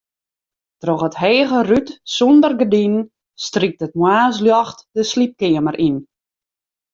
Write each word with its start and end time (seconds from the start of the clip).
Troch 0.83 1.03
it 1.07 1.17
hege 1.21 1.59
rút 1.69 1.87
sûnder 2.15 2.53
gerdinen 2.59 3.05
strykt 3.45 3.81
it 3.85 3.97
moarnsljocht 4.01 4.79
de 4.95 5.01
sliepkeamer 5.11 5.77
yn. 5.87 5.97